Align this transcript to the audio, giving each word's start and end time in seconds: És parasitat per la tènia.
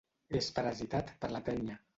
És 0.39 0.47
parasitat 0.55 1.15
per 1.21 1.33
la 1.37 1.45
tènia. 1.51 1.81